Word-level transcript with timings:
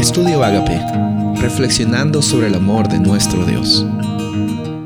Estudio 0.00 0.42
Agape, 0.42 0.80
reflexionando 1.42 2.22
sobre 2.22 2.46
el 2.46 2.54
amor 2.54 2.88
de 2.88 2.98
nuestro 2.98 3.44
Dios. 3.44 3.84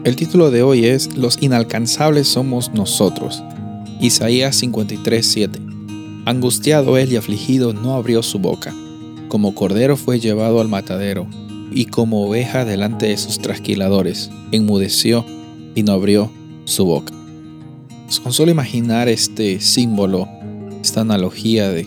El 0.03 0.17
título 0.17 0.51
de 0.51 0.65
hoy 0.65 0.87
es 0.87 1.17
Los 1.17 1.41
inalcanzables 1.41 2.27
somos 2.27 2.73
nosotros. 2.75 3.41
Isaías 4.01 4.61
53:7. 4.61 5.61
Angustiado 6.27 6.99
él 6.99 7.13
y 7.13 7.17
afligido 7.17 7.73
no 7.73 7.95
abrió 7.95 8.25
su 8.25 8.41
boca. 8.41 8.75
Como 9.29 9.55
cordero 9.55 9.97
fue 9.97 10.19
llevado 10.19 10.61
al 10.61 10.69
matadero, 10.69 11.29
y 11.71 11.85
como 11.85 12.27
oveja 12.27 12.65
delante 12.65 13.07
de 13.07 13.17
sus 13.17 13.39
trasquiladores, 13.39 14.31
enmudeció 14.51 15.25
y 15.77 15.85
no 15.85 15.93
abrió 15.93 16.33
su 16.65 16.87
boca. 16.87 17.15
Con 18.25 18.33
solo 18.33 18.51
imaginar 18.51 19.09
este 19.09 19.61
símbolo, 19.61 20.29
esta 20.83 21.03
analogía 21.03 21.69
de 21.69 21.87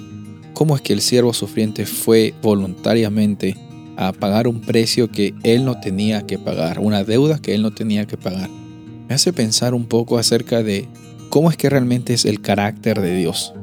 cómo 0.58 0.76
es 0.76 0.82
que 0.82 0.94
el 0.94 1.02
siervo 1.02 1.34
sufriente 1.34 1.86
fue 1.86 2.34
voluntariamente 2.42 3.56
a 3.96 4.12
pagar 4.12 4.48
un 4.48 4.60
precio 4.60 5.08
que 5.12 5.36
él 5.44 5.64
no 5.64 5.80
tenía 5.80 6.26
que 6.26 6.40
pagar, 6.40 6.80
una 6.80 7.04
deuda 7.04 7.38
que 7.38 7.54
él 7.54 7.62
no 7.62 7.76
tenía 7.76 8.08
que 8.08 8.18
pagar, 8.18 8.50
me 9.08 9.14
hace 9.14 9.32
pensar 9.34 9.76
un 9.76 9.86
poco 9.86 10.18
acerca 10.18 10.64
de 10.64 10.88
cómo 11.30 11.52
es 11.52 11.58
que 11.58 11.70
realmente 11.70 12.16
es 12.16 12.26
el 12.26 12.42
carácter 12.42 13.02
de 13.02 13.16
Dios. 13.16 13.54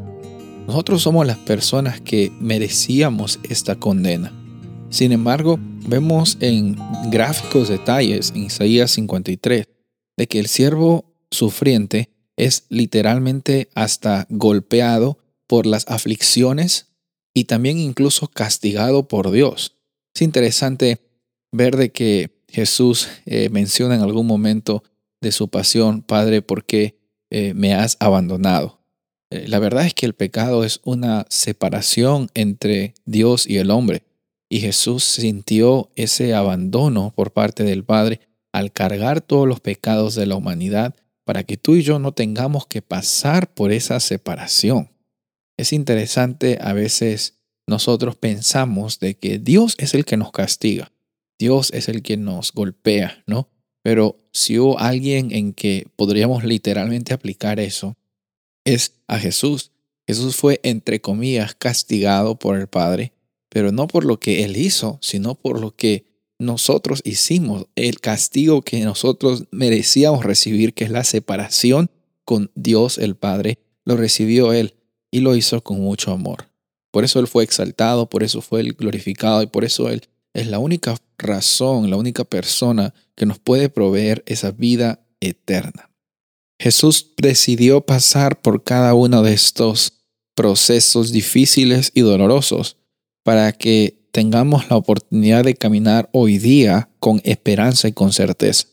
Nosotros 0.69 1.03
somos 1.03 1.27
las 1.27 1.39
personas 1.39 2.01
que 2.01 2.31
merecíamos 2.39 3.41
esta 3.51 3.75
condena. 3.75 4.33
Sin 4.89 5.11
embargo, 5.11 5.59
vemos 5.89 6.39
en 6.39 6.77
gráficos 7.11 7.71
detalles 7.71 8.31
en 8.37 8.45
Isaías 8.45 8.93
53 8.93 9.67
de 10.17 10.29
que 10.29 10.39
el 10.39 10.47
siervo 10.47 11.13
sufriente 11.33 12.11
es 12.37 12.67
literalmente 12.69 13.69
hasta 13.75 14.29
golpeado 14.31 15.19
por 15.55 15.67
las 15.67 15.87
aflicciones 15.87 16.89
y 17.33 17.45
también 17.45 17.79
incluso 17.79 18.27
castigado 18.27 19.07
por 19.07 19.31
Dios. 19.31 19.77
Es 20.13 20.23
interesante 20.23 20.99
ver 21.53 21.77
de 21.77 21.93
que 21.93 22.43
Jesús 22.49 23.07
eh, 23.25 23.51
menciona 23.51 23.95
en 23.95 24.01
algún 24.01 24.27
momento 24.27 24.83
de 25.21 25.31
su 25.31 25.47
pasión, 25.47 26.03
Padre, 26.03 26.43
¿por 26.43 26.65
qué 26.65 26.99
eh, 27.31 27.55
me 27.55 27.73
has 27.73 27.97
abandonado? 28.01 28.81
Eh, 29.31 29.47
la 29.47 29.61
verdad 29.61 29.87
es 29.87 29.95
que 29.95 30.07
el 30.07 30.15
pecado 30.15 30.65
es 30.65 30.81
una 30.83 31.25
separación 31.31 32.33
entre 32.35 32.95
Dios 33.05 33.47
y 33.47 33.59
el 33.59 33.71
hombre. 33.71 34.03
Y 34.49 34.59
Jesús 34.59 35.05
sintió 35.05 35.93
ese 35.95 36.35
abandono 36.35 37.13
por 37.15 37.33
parte 37.33 37.63
del 37.63 37.85
Padre 37.85 38.19
al 38.51 38.73
cargar 38.73 39.21
todos 39.21 39.47
los 39.47 39.61
pecados 39.61 40.17
de 40.17 40.27
la 40.27 40.35
humanidad 40.35 40.97
para 41.23 41.45
que 41.45 41.57
tú 41.57 41.77
y 41.77 41.85
yo 41.85 42.01
no 42.01 42.11
tengamos 42.11 42.67
que 42.67 42.83
pasar 42.83 43.55
por 43.55 43.71
esa 43.71 44.01
separación. 44.01 44.91
Es 45.57 45.73
interesante 45.73 46.59
a 46.61 46.73
veces 46.73 47.39
nosotros 47.67 48.17
pensamos 48.17 48.99
de 48.99 49.15
que 49.15 49.39
Dios 49.39 49.75
es 49.79 49.95
el 49.95 50.05
que 50.05 50.17
nos 50.17 50.33
castiga, 50.33 50.93
Dios 51.39 51.71
es 51.73 51.89
el 51.89 52.03
que 52.03 52.17
nos 52.17 52.53
golpea, 52.53 53.23
¿no? 53.27 53.49
Pero 53.83 54.19
si 54.33 54.59
hubo 54.59 54.79
alguien 54.79 55.33
en 55.33 55.53
que 55.53 55.87
podríamos 55.97 56.45
literalmente 56.45 57.15
aplicar 57.15 57.61
eso, 57.61 57.97
es 58.65 58.95
a 59.07 59.19
Jesús. 59.19 59.71
Jesús 60.07 60.37
fue, 60.37 60.61
entre 60.63 61.01
comillas, 61.01 61.55
castigado 61.55 62.39
por 62.39 62.59
el 62.59 62.67
Padre, 62.67 63.13
pero 63.49 63.73
no 63.73 63.87
por 63.87 64.05
lo 64.05 64.19
que 64.19 64.45
Él 64.45 64.57
hizo, 64.57 64.99
sino 65.01 65.35
por 65.35 65.61
lo 65.61 65.77
que 65.77 66.07
nosotros 66.39 67.01
hicimos, 67.05 67.67
el 67.77 68.01
castigo 68.01 68.63
que 68.63 68.81
nosotros 68.81 69.45
merecíamos 69.51 70.25
recibir, 70.25 70.75
que 70.75 70.85
es 70.85 70.91
la 70.91 71.05
separación 71.05 71.91
con 72.25 72.51
Dios 72.55 72.99
el 72.99 73.17
Padre, 73.17 73.59
lo 73.85 73.97
recibió 73.97 74.53
Él 74.53 74.75
y 75.15 75.21
lo 75.21 75.37
hizo 75.37 75.63
con 75.63 75.81
mucho 75.81 76.11
amor. 76.11 76.49
Por 76.91 77.05
eso 77.05 77.21
Él 77.21 77.29
fue 77.29 77.45
exaltado, 77.45 78.11
por 78.11 78.25
eso 78.25 78.41
fue 78.41 78.65
glorificado 78.65 79.43
y 79.43 79.47
por 79.47 79.65
eso 79.65 79.89
Él 79.89 80.03
es 80.35 80.49
la 80.49 80.59
única 80.59 80.97
razón, 81.19 81.89
la 81.89 81.97
única 81.97 82.25
persona 82.25 82.93
que 83.15 83.25
nos 83.25 83.39
puede 83.39 83.69
proveer 83.69 84.25
esa 84.27 84.51
vida 84.51 85.07
eterna. 85.21 85.89
Jesús 86.61 87.13
decidió 87.17 87.81
pasar 87.81 88.43
por 88.43 88.65
cada 88.65 88.95
uno 88.95 89.23
de 89.23 89.35
estos 89.35 90.01
procesos 90.35 91.13
difíciles 91.13 91.93
y 91.95 92.01
dolorosos 92.01 92.77
para 93.23 93.53
que 93.53 94.09
tengamos 94.11 94.69
la 94.69 94.77
oportunidad 94.77 95.45
de 95.45 95.55
caminar 95.55 96.11
hoy 96.13 96.39
día 96.39 96.89
con 96.99 97.21
esperanza 97.23 97.87
y 97.87 97.93
con 97.93 98.13
certeza. 98.13 98.67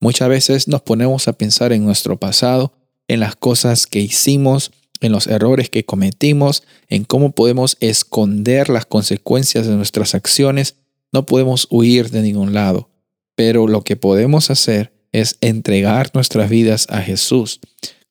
Muchas 0.00 0.30
veces 0.30 0.68
nos 0.68 0.80
ponemos 0.80 1.28
a 1.28 1.34
pensar 1.34 1.70
en 1.70 1.84
nuestro 1.84 2.18
pasado, 2.18 2.72
en 3.08 3.20
las 3.20 3.36
cosas 3.36 3.86
que 3.86 4.00
hicimos, 4.00 4.72
en 5.02 5.12
los 5.12 5.26
errores 5.26 5.68
que 5.68 5.84
cometimos, 5.84 6.62
en 6.88 7.04
cómo 7.04 7.32
podemos 7.32 7.76
esconder 7.80 8.68
las 8.68 8.86
consecuencias 8.86 9.66
de 9.66 9.74
nuestras 9.74 10.14
acciones, 10.14 10.76
no 11.12 11.26
podemos 11.26 11.66
huir 11.70 12.10
de 12.10 12.22
ningún 12.22 12.54
lado. 12.54 12.88
Pero 13.34 13.66
lo 13.66 13.82
que 13.82 13.96
podemos 13.96 14.50
hacer 14.50 14.92
es 15.12 15.36
entregar 15.40 16.10
nuestras 16.14 16.48
vidas 16.48 16.86
a 16.88 17.02
Jesús, 17.02 17.60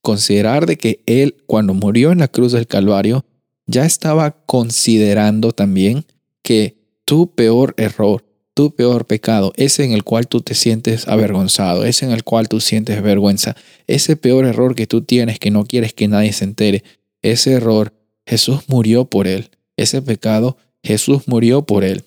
considerar 0.02 0.66
de 0.66 0.78
que 0.78 1.02
Él, 1.06 1.38
cuando 1.48 1.74
murió 1.74 2.12
en 2.12 2.20
la 2.20 2.28
cruz 2.28 2.52
del 2.52 2.68
Calvario, 2.68 3.26
ya 3.66 3.86
estaba 3.86 4.32
considerando 4.46 5.52
también 5.52 6.06
que 6.44 6.78
tu 7.06 7.34
peor 7.34 7.74
error, 7.78 8.24
tu 8.62 8.76
peor 8.76 9.08
pecado, 9.08 9.54
ese 9.56 9.84
en 9.84 9.92
el 9.92 10.04
cual 10.04 10.28
tú 10.28 10.42
te 10.42 10.54
sientes 10.54 11.08
avergonzado, 11.08 11.84
ese 11.84 12.06
en 12.06 12.12
el 12.12 12.24
cual 12.24 12.48
tú 12.48 12.60
sientes 12.60 13.02
vergüenza, 13.02 13.56
ese 13.88 14.16
peor 14.16 14.46
error 14.46 14.76
que 14.76 14.86
tú 14.86 15.02
tienes 15.02 15.40
que 15.40 15.50
no 15.50 15.66
quieres 15.66 15.96
que 15.96 16.08
nadie 16.08 16.32
se 16.32 16.44
entere, 16.44 16.84
ese 17.24 17.54
error, 17.54 17.92
Jesús 18.24 18.60
murió 18.68 19.06
por 19.06 19.26
él. 19.28 19.50
Ese 19.78 20.04
pecado, 20.04 20.58
Jesús 20.84 21.24
murió 21.26 21.64
por 21.64 21.84
él. 21.84 22.06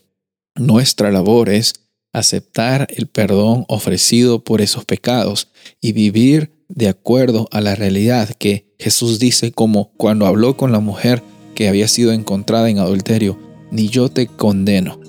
Nuestra 0.55 1.11
labor 1.11 1.49
es 1.49 1.75
aceptar 2.13 2.87
el 2.89 3.09
perdón 3.09 3.65
ofrecido 3.67 4.45
por 4.45 4.61
esos 4.61 4.85
pecados 4.85 5.49
y 5.81 5.91
vivir 5.91 6.53
de 6.69 6.87
acuerdo 6.87 7.49
a 7.51 7.61
la 7.61 7.75
realidad 7.75 8.29
que 8.29 8.73
Jesús 8.79 9.19
dice 9.19 9.51
como 9.51 9.91
cuando 9.97 10.27
habló 10.27 10.57
con 10.57 10.71
la 10.71 10.79
mujer 10.79 11.21
que 11.57 11.67
había 11.67 11.89
sido 11.89 12.13
encontrada 12.13 12.71
en 12.71 12.79
adulterio, 12.79 13.41
ni 13.73 13.89
yo 13.89 14.09
te 14.09 14.29
condeno. 14.29 15.04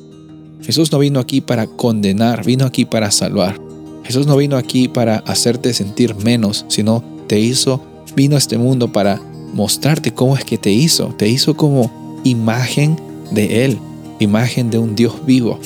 Jesús 0.65 0.91
no 0.91 0.97
vino 0.97 1.19
aquí 1.19 1.41
para 1.41 1.67
condenar, 1.67 2.43
vino 2.43 2.65
aquí 2.65 2.85
para 2.85 3.11
salvar. 3.11 3.59
Jesús 4.03 4.25
no 4.25 4.35
vino 4.35 4.57
aquí 4.57 4.87
para 4.87 5.17
hacerte 5.17 5.73
sentir 5.73 6.15
menos, 6.15 6.65
sino 6.69 7.03
te 7.27 7.39
hizo, 7.39 7.81
vino 8.15 8.35
a 8.35 8.39
este 8.39 8.57
mundo 8.57 8.91
para 8.91 9.21
mostrarte 9.53 10.11
cómo 10.11 10.35
es 10.35 10.43
que 10.43 10.57
te 10.57 10.71
hizo. 10.71 11.13
Te 11.17 11.29
hizo 11.29 11.55
como 11.55 12.21
imagen 12.23 12.99
de 13.31 13.65
Él, 13.65 13.77
imagen 14.19 14.71
de 14.71 14.79
un 14.79 14.95
Dios 14.95 15.23
vivo. 15.25 15.59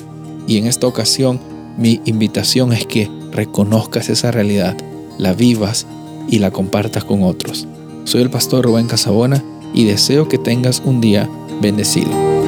Y 0.48 0.58
en 0.58 0.68
esta 0.68 0.88
ocasión 0.88 1.40
mi 1.78 2.02
invitación 2.04 2.74
es 2.74 2.86
que 2.86 3.09
reconozcas 3.32 4.09
esa 4.09 4.32
realidad, 4.32 4.76
la 5.18 5.32
vivas 5.34 5.88
y 6.30 6.40
la 6.40 6.52
compartas 6.52 7.06
con 7.06 7.24
otros. 7.24 7.68
Soy 8.04 8.22
el 8.22 8.30
pastor 8.30 8.66
Rubén 8.66 8.88
Casabona 8.88 9.42
y 9.74 9.86
deseo 9.86 10.28
que 10.28 10.38
tengas 10.38 10.82
un 10.84 11.00
día 11.00 11.30
bendecido. 11.62 12.39